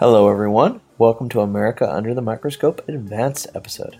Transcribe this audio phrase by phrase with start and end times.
[0.00, 0.80] Hello, everyone.
[0.96, 3.98] Welcome to America Under the Microscope Advanced episode.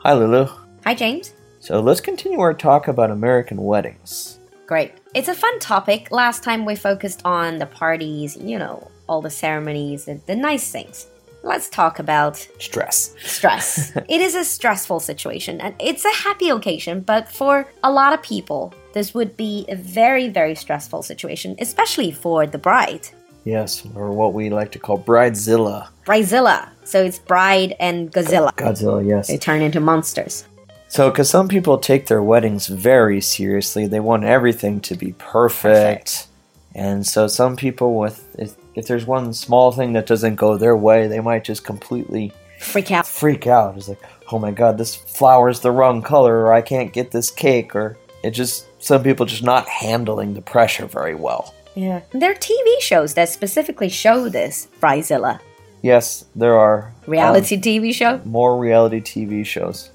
[0.00, 0.46] Hi, Lulu.
[0.84, 1.32] Hi, James.
[1.60, 4.38] So let's continue our talk about American weddings.
[4.66, 4.92] Great.
[5.14, 6.10] It's a fun topic.
[6.10, 10.70] Last time we focused on the parties, you know, all the ceremonies, and the nice
[10.70, 11.06] things.
[11.42, 13.14] Let's talk about Stress.
[13.22, 13.96] stress.
[14.10, 18.22] it is a stressful situation and it's a happy occasion, but for a lot of
[18.22, 23.08] people, this would be a very, very stressful situation, especially for the bride.
[23.44, 25.88] Yes, or what we like to call Bridezilla.
[26.04, 26.68] Bridezilla.
[26.84, 28.52] So it's bride and Godzilla.
[28.54, 29.28] Godzilla, yes.
[29.28, 30.46] They turn into monsters.
[30.88, 36.26] So, because some people take their weddings very seriously, they want everything to be perfect.
[36.74, 40.76] And so, some people, with if, if there's one small thing that doesn't go their
[40.76, 43.06] way, they might just completely Freak out.
[43.06, 43.76] freak out.
[43.76, 47.30] It's like, oh my god, this flower's the wrong color, or I can't get this
[47.30, 51.54] cake, or it just, some people just not handling the pressure very well.
[51.80, 52.00] Yeah.
[52.12, 55.40] There are TV shows that specifically show this, Bridezilla.
[55.82, 58.14] Yes, there are Reality TV show?
[58.16, 59.88] um, more reality TV shows.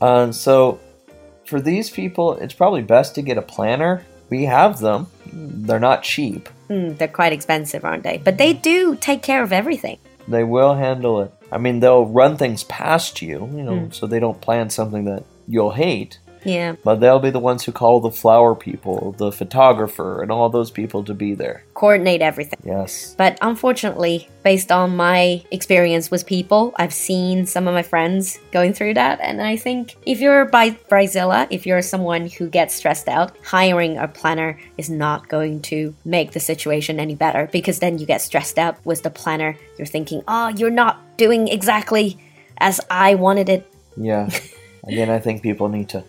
[0.00, 0.80] Uh, so,
[1.44, 4.04] for these people, it's probably best to get a planner.
[4.30, 6.48] We have them, they're not cheap.
[6.68, 8.16] Hmm, they're quite expensive, aren't they?
[8.24, 9.98] But they do take care of everything.
[10.26, 11.30] They will handle it.
[11.50, 15.24] I mean, they'll run things past you, you know, so they don't plan something that
[15.46, 16.18] you'll hate.
[16.44, 16.76] Yeah.
[16.84, 20.70] But they'll be the ones who call the flower people, the photographer, and all those
[20.70, 21.64] people to be there.
[21.74, 22.60] Coordinate everything.
[22.64, 23.14] Yes.
[23.16, 28.72] But unfortunately, based on my experience with people, I've seen some of my friends going
[28.72, 29.20] through that.
[29.20, 33.98] And I think if you're by Bridezilla, if you're someone who gets stressed out, hiring
[33.98, 38.20] a planner is not going to make the situation any better because then you get
[38.20, 39.56] stressed out with the planner.
[39.78, 42.18] You're thinking, oh, you're not doing exactly
[42.58, 43.70] as I wanted it.
[43.96, 44.30] Yeah.
[44.84, 46.04] Again, I think people need to,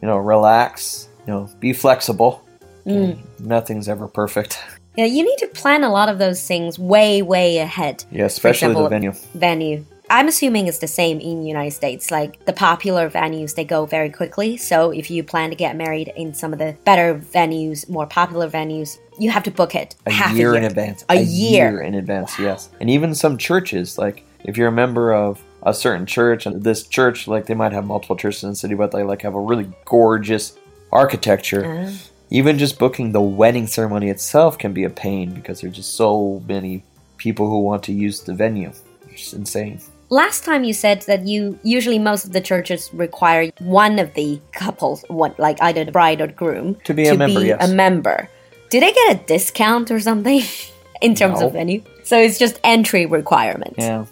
[0.00, 2.44] you know, relax, you know, be flexible.
[2.86, 3.18] Mm.
[3.40, 4.58] Nothing's ever perfect.
[4.96, 8.04] Yeah, you need to plan a lot of those things way, way ahead.
[8.10, 9.12] Yeah, especially example, the venue.
[9.34, 9.84] venue.
[10.10, 12.10] I'm assuming it's the same in the United States.
[12.10, 14.56] Like the popular venues, they go very quickly.
[14.56, 18.50] So if you plan to get married in some of the better venues, more popular
[18.50, 21.04] venues, you have to book it A half year a in advance.
[21.08, 21.80] A year.
[21.80, 22.70] in advance, yes.
[22.80, 26.86] And even some churches, like if you're a member of a certain church, and this
[26.86, 29.40] church, like they might have multiple churches in the city, but they like have a
[29.40, 30.56] really gorgeous
[30.92, 31.64] architecture.
[31.86, 31.92] Ah.
[32.30, 36.40] Even just booking the wedding ceremony itself can be a pain because there's just so
[36.46, 36.84] many
[37.16, 38.72] people who want to use the venue.
[39.08, 39.80] It's insane.
[40.10, 44.40] Last time you said that you usually most of the churches require one of the
[44.52, 47.68] couples, what like either the bride or the groom, To be a member, yes.
[47.68, 48.28] a member.
[48.70, 50.42] Do they get a discount or something
[51.02, 51.46] in terms No.
[51.48, 51.82] of venue?
[52.04, 53.74] So it's just entry requirement.
[53.78, 54.04] Yeah.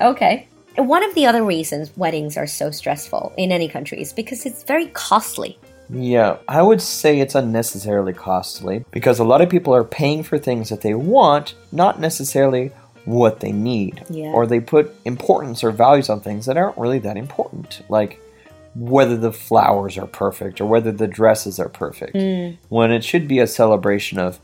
[0.00, 0.46] Okay.
[0.76, 4.62] One of the other reasons weddings are so stressful in any country is because it's
[4.62, 5.58] very costly.
[5.90, 10.38] Yeah, I would say it's unnecessarily costly because a lot of people are paying for
[10.38, 12.72] things that they want, not necessarily
[13.04, 14.04] what they need.
[14.08, 14.32] Yeah.
[14.32, 17.82] Or they put importance or values on things that aren't really that important.
[17.88, 18.20] Like
[18.74, 22.14] whether the flowers are perfect or whether the dresses are perfect.
[22.14, 22.56] Mm.
[22.68, 24.40] When it should be a celebration of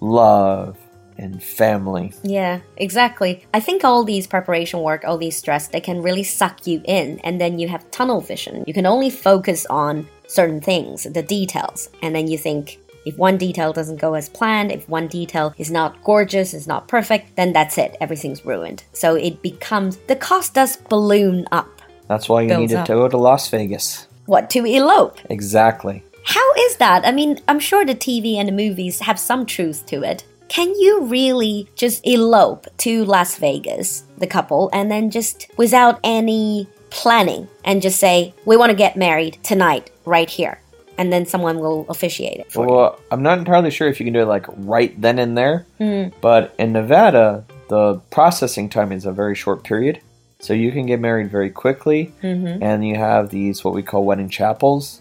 [0.00, 0.76] love
[1.20, 2.12] and family.
[2.22, 3.44] Yeah, exactly.
[3.54, 7.20] I think all these preparation work, all these stress, they can really suck you in,
[7.20, 8.64] and then you have tunnel vision.
[8.66, 13.38] You can only focus on certain things, the details, and then you think if one
[13.38, 17.52] detail doesn't go as planned, if one detail is not gorgeous, is not perfect, then
[17.52, 17.96] that's it.
[18.00, 18.84] Everything's ruined.
[18.92, 21.68] So it becomes the cost does balloon up.
[22.08, 22.86] That's why you needed up.
[22.86, 24.06] to go to Las Vegas.
[24.26, 25.18] What to elope?
[25.30, 26.04] Exactly.
[26.24, 27.06] How is that?
[27.06, 30.24] I mean, I'm sure the TV and the movies have some truth to it.
[30.50, 36.66] Can you really just elope to Las Vegas, the couple, and then just without any
[36.90, 40.60] planning and just say, we want to get married tonight, right here?
[40.98, 42.74] And then someone will officiate it for you.
[42.74, 45.66] Well, I'm not entirely sure if you can do it like right then and there,
[45.78, 46.08] Hmm.
[46.20, 50.00] but in Nevada, the processing time is a very short period.
[50.40, 52.62] So you can get married very quickly, Mm-hmm.
[52.62, 55.00] and you have these what we call wedding chapels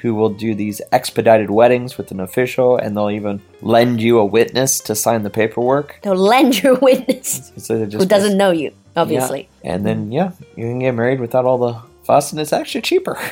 [0.00, 4.24] who will do these expedited weddings with an official, and they'll even lend you a
[4.24, 5.98] witness to sign the paperwork.
[6.02, 9.46] They'll lend your witness So just who doesn't know you, obviously.
[9.62, 9.74] Yeah.
[9.74, 11.74] And then yeah, you can get married without all the
[12.04, 13.18] fuss, and it's actually cheaper.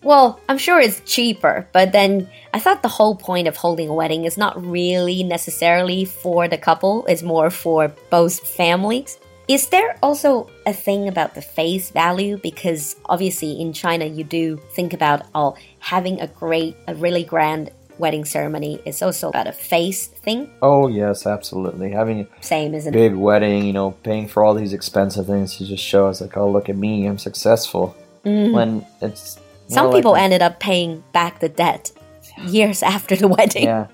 [0.00, 3.94] Well, I'm sure it's cheaper, but then I thought the whole point of holding a
[3.94, 9.18] wedding is not really necessarily for the couple, it's more for both families.
[9.48, 12.36] Is there also a thing about the face value?
[12.36, 17.70] Because obviously in China, you do think about oh, having a great, a really grand
[17.98, 20.50] wedding ceremony is also about a face thing.
[20.62, 21.90] oh yes, absolutely.
[21.90, 22.96] Having a Same, isn't it?
[22.96, 26.36] big wedding, you know, paying for all these expensive things to just show us like,
[26.36, 27.96] oh look at me, I'm successful.
[28.24, 28.52] Mm-hmm.
[28.52, 29.38] When it's.
[29.68, 31.90] Some people a- ended up paying back the debt
[32.46, 33.64] years after the wedding.
[33.64, 33.86] Yeah.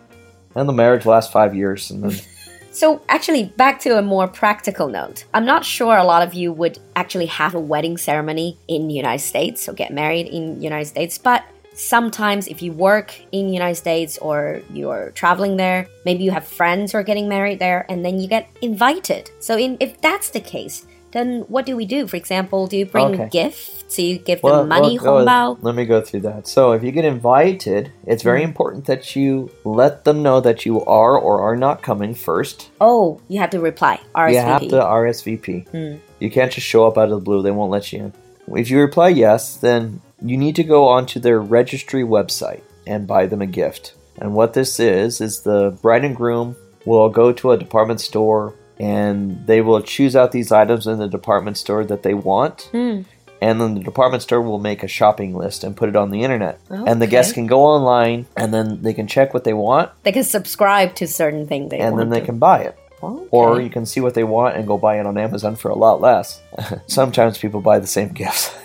[0.57, 2.21] And the marriage lasts five years, and then
[2.75, 5.27] So, actually, back to a more practical note.
[5.33, 8.95] I'm not sure a lot of you would actually have a wedding ceremony in the
[8.95, 11.45] United States or get married in the United States, but
[11.75, 16.45] sometimes if you work in the United States or you're traveling there, maybe you have
[16.49, 19.31] friends who are getting married there and then you get invited.
[19.39, 20.85] So, in, if that's the case,
[21.15, 22.07] then what do we do?
[22.07, 23.29] For example, do you bring Okay.
[23.31, 23.85] gifts?
[23.89, 25.59] So you give them money, go- hongbao?
[25.63, 26.47] let me go through that.
[26.49, 30.85] So, if you get invited, it's very important that you let them know that you
[30.85, 32.71] are or are not coming first.
[32.81, 34.01] Oh, you have to reply.
[34.15, 34.33] RSVP.
[34.33, 35.69] You have to RSVP.
[35.69, 35.95] Hmm.
[36.19, 38.13] You can't just show up out of the blue, they won't let you in.
[38.59, 43.27] If you reply yes, then you need to go onto their registry website and buy
[43.27, 43.95] them a gift.
[44.19, 48.55] And what this is, is the bride and groom will go to a department store
[48.79, 52.63] and they will choose out these items in the department store that they want.
[52.73, 53.03] Hmm.
[53.41, 56.23] And then the department store will make a shopping list and put it on the
[56.23, 56.59] internet.
[56.71, 60.13] And the guests can go online and then they can check what they want They
[60.13, 62.27] can subscribe to certain things they and then they to.
[62.27, 62.79] can buy it.
[63.03, 63.29] Okay.
[63.31, 65.75] Or you can see what they want and go buy it on Amazon for a
[65.75, 66.41] lot less.
[66.87, 68.55] Sometimes people buy the same gifts.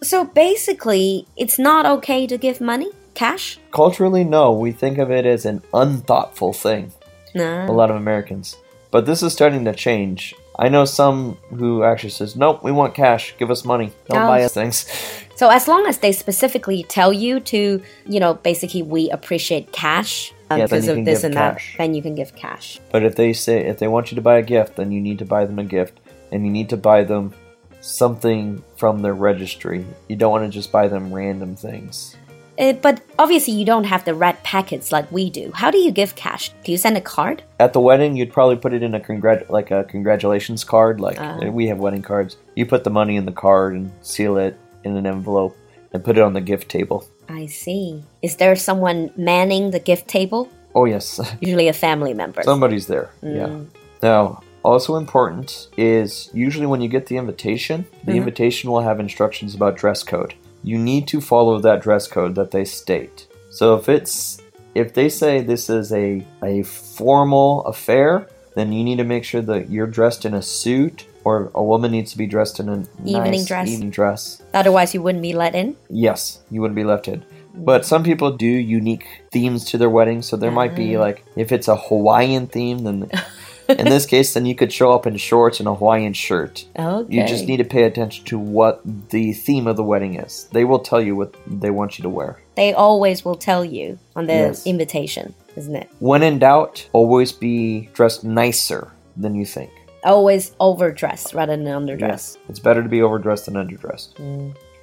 [0.00, 3.58] So basically, it's not okay to give money, cash.
[3.72, 6.92] Culturally, no, we think of it as an unthoughtful thing,
[7.34, 8.56] a lot of Americans.
[8.90, 10.34] But this is starting to change.
[10.58, 13.34] I know some who actually says, "Nope, we want cash.
[13.38, 13.92] Give us money.
[14.08, 14.26] Don't Oh.
[14.26, 14.86] buy us things."
[15.38, 20.32] So as long as they specifically tell you to, you know, basically we appreciate cash
[20.50, 21.74] um, Yeah, because of this and cash.
[21.76, 22.80] that, then you can give cash.
[22.90, 25.20] But if they say if they want you to buy a gift, then you need
[25.20, 26.00] to buy them a gift,
[26.32, 27.32] and you need to buy them
[27.80, 29.86] something from their registry.
[30.08, 32.16] You don't want to just buy them random things.
[32.58, 35.52] Uh, but obviously, you don't have the red packets like we do.
[35.54, 36.50] How do you give cash?
[36.64, 37.42] Do you send a card?
[37.60, 41.00] At the wedding, you'd probably put it in a congrat like a congratulations card.
[41.00, 41.38] Like Ah.
[41.50, 42.36] we have wedding cards.
[42.56, 45.56] You put the money in the card and seal it in an envelope
[45.92, 47.06] and put it on the gift table.
[47.28, 48.02] I see.
[48.22, 50.48] Is there someone manning the gift table?
[50.74, 52.42] Oh yes, Usually a family member.
[52.42, 53.10] somebody's there.
[53.22, 53.60] Yeah.
[54.02, 59.54] Now, also important is usually when you get the invitation, the invitation will have instructions
[59.54, 60.34] about dress code.
[60.68, 63.26] You need to follow that dress code that they state.
[63.50, 64.42] So if it's
[64.74, 69.40] if they say this is a a formal affair, then you need to make sure
[69.40, 72.86] that you're dressed in a suit or a woman needs to be dressed in an
[73.02, 73.68] Evening nice dress.
[73.68, 74.42] evening dress.
[74.52, 75.74] Otherwise, you wouldn't be let in.
[75.88, 77.24] Yes, you wouldn't be left in.
[77.54, 81.00] But some people do unique themes to their wedding, so there might be mm.
[81.00, 83.10] like if it's a Hawaiian theme, then
[83.68, 86.66] in this case, then you could show up in shorts and a Hawaiian shirt.
[86.78, 87.14] Okay.
[87.14, 88.80] You just need to pay attention to what
[89.10, 90.48] the theme of the wedding is.
[90.52, 92.38] They will tell you what they want you to wear.
[92.56, 94.66] They always will tell you on the Yes.
[94.66, 95.88] invitation, isn't it?
[96.00, 99.70] When in doubt, always be dressed nicer than you think.
[100.04, 102.00] Always overdressed rather than underdressed.
[102.00, 102.38] Yes.
[102.48, 104.10] It's better to be overdressed than underdressed.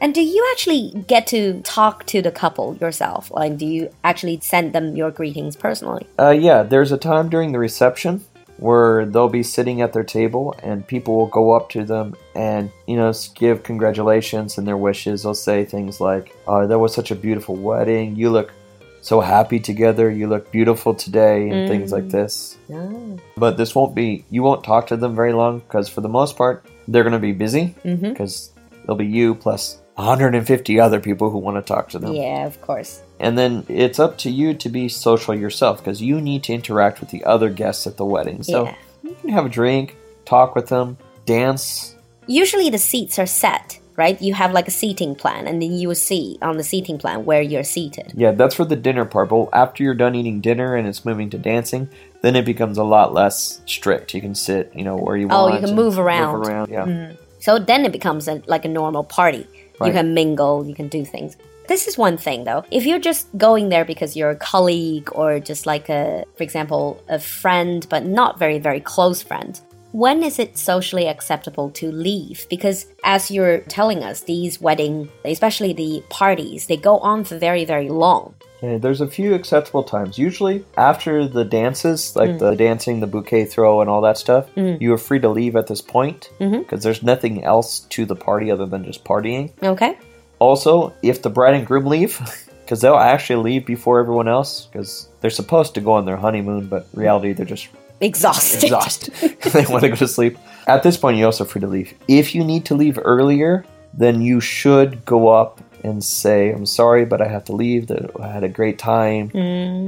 [0.02, 3.32] And do you actually get to talk to the couple yourself?
[3.32, 6.06] Like, do you actually send them your greetings personally?
[6.20, 8.24] Uh, yeah, there's a time during the reception
[8.57, 12.72] where they'll be sitting at their table and people will go up to them and,
[12.88, 15.24] you know, give congratulations and their wishes.
[15.24, 18.16] They'll say things like, uh, that was such a beautiful wedding.
[18.16, 18.54] You look
[19.02, 20.10] so happy together.
[20.10, 22.57] You look beautiful today and things like this.
[22.72, 23.19] Oh.
[23.38, 26.38] But this won't be, you won't talk to them very long because for the most
[26.38, 28.10] part, they're going to be busy Mm-hmm.
[28.10, 28.51] because
[28.84, 32.14] there'll be you plus 150 other people who want to talk to them.
[32.14, 33.02] Yeah, of course.
[33.20, 37.00] And then it's up to you to be social yourself because you need to interact
[37.00, 38.44] with the other guests at the wedding.
[38.44, 38.76] So Yeah.
[39.04, 41.96] you can have a drink, talk with them, dance.
[42.28, 44.22] Usually the seats are set, right?
[44.22, 47.24] You have like a seating plan, and then you will see on the seating plan
[47.24, 48.12] where you're seated.
[48.16, 49.30] Yeah, that's for the dinner part.
[49.30, 51.88] But after you're done eating dinner and it's moving to dancing,
[52.22, 54.14] then it becomes a lot less strict.
[54.14, 55.62] You can sit, you know, where you Oh, want.
[55.62, 56.44] you can move around.
[56.44, 56.72] Mm-hmm.
[56.74, 57.12] Yeah.
[57.40, 59.46] So then it becomes a, like a normal party.
[59.84, 61.38] You can mingle, you can do things.
[61.67, 62.63] This is one thing though.
[62.70, 67.03] If you're just going there because you're a colleague or just like a, for example,
[67.10, 69.60] a friend, but not very, very close friend,
[69.96, 72.46] when is it socially acceptable to leave?
[72.50, 77.64] Because as you're telling us, these wedding, especially the parties, they go on for very,
[77.64, 78.36] very long.
[78.58, 80.18] Okay, there's a few acceptable times.
[80.18, 82.40] Usually after the dances, like mm.
[82.40, 84.82] the dancing, the bouquet throw, and all that stuff, mm.
[84.82, 86.60] you are free to leave at this point mm-hmm.
[86.60, 89.54] because there's nothing else to the party other than just partying.
[89.64, 89.98] Okay?
[90.40, 92.20] Also, if the bride and groom leave,
[92.66, 96.68] because they'll actually leave before everyone else, because they're supposed to go on their honeymoon,
[96.68, 97.70] but reality they're just
[98.02, 98.64] Exhausted.
[98.64, 99.14] exhausted.
[99.54, 100.38] they want to go to sleep.
[100.68, 101.94] At this point, you're also free to leave.
[102.08, 107.06] If you need to leave earlier, then you should go up and say, "I'm sorry,
[107.06, 107.88] but I have to leave.
[107.88, 109.30] That I had a great time."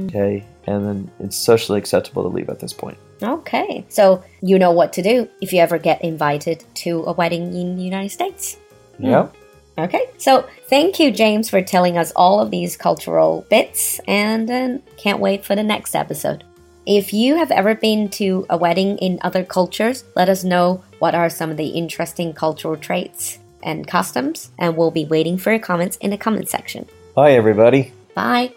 [0.08, 2.96] Okay, and then it's socially acceptable to leave at this point.
[3.22, 3.84] Okay.
[3.88, 7.76] So you know what to do if you ever get invited to a wedding in
[7.76, 8.56] the United States.
[8.98, 9.28] Yeah.
[9.78, 14.78] Okay, so thank you, James, for telling us all of these cultural bits, and uh,
[14.96, 16.42] can't wait for the next episode.
[16.88, 21.14] If you have ever been to a wedding in other cultures, let us know what
[21.14, 25.58] are some of the interesting cultural traits and customs, and we'll be waiting for your
[25.58, 26.88] comments in the comment section.
[27.14, 27.92] Bye, everybody.
[28.14, 28.54] Bye.